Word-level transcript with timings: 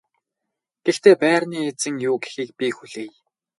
Гэхдээ 0.85 1.15
байрны 1.21 1.57
эзэн 1.69 1.95
юу 2.09 2.15
гэхийг 2.23 2.49
би 2.57 2.67
хүлээе. 2.77 3.11